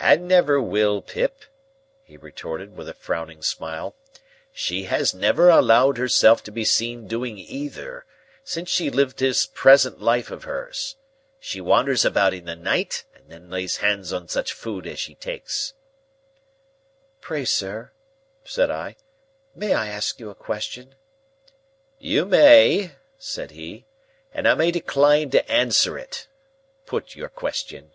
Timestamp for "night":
12.56-13.04